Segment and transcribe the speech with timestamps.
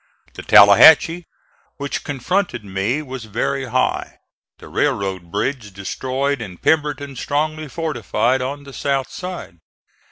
[0.33, 1.27] The Tallahatchie,
[1.77, 4.17] which confronted me, was very high,
[4.57, 9.59] the railroad bridge destroyed and Pemberton strongly fortified on the south side.